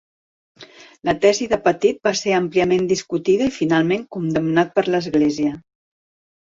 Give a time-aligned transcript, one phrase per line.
[1.09, 5.59] La tesi de Petit va ser àmpliament discutida i finalment condemnat per l'Església.